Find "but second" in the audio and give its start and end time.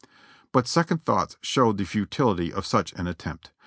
0.51-1.05